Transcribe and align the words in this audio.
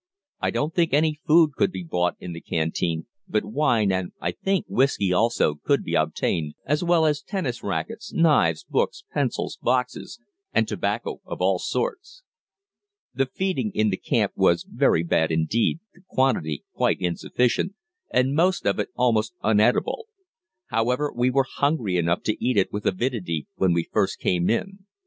I 0.39 0.49
don't 0.49 0.73
think 0.73 0.95
any 0.95 1.19
food 1.27 1.51
could 1.55 1.71
be 1.71 1.83
bought 1.83 2.15
in 2.19 2.33
the 2.33 2.41
canteen, 2.41 3.05
but 3.27 3.45
wine, 3.45 3.91
and, 3.91 4.13
I 4.19 4.31
think, 4.31 4.65
whisky 4.67 5.13
also, 5.13 5.59
could 5.63 5.83
be 5.83 5.93
obtained, 5.93 6.55
as 6.65 6.83
well 6.83 7.05
as 7.05 7.21
tennis 7.21 7.61
racquets, 7.61 8.11
knives, 8.11 8.63
books, 8.63 9.03
pencils, 9.13 9.59
boxes, 9.61 10.19
and 10.53 10.67
tobacco 10.67 11.21
of 11.23 11.39
all 11.39 11.59
sorts. 11.59 12.23
The 13.13 13.27
feeding 13.27 13.69
in 13.75 13.91
the 13.91 13.97
camp 13.97 14.31
was 14.35 14.65
very 14.67 15.03
bad 15.03 15.29
indeed, 15.31 15.79
the 15.93 16.01
quantity 16.09 16.63
quite 16.73 16.99
insufficient, 16.99 17.75
and 18.09 18.33
most 18.33 18.65
of 18.65 18.79
it 18.79 18.89
almost 18.95 19.35
uneatable. 19.43 20.05
However, 20.69 21.13
we 21.15 21.29
were 21.29 21.45
hungry 21.47 21.97
enough 21.97 22.23
to 22.23 22.43
eat 22.43 22.57
it 22.57 22.73
with 22.73 22.87
avidity 22.87 23.45
when 23.57 23.71
we 23.71 23.83
first 23.91 24.17
came 24.17 24.49
in. 24.49 24.79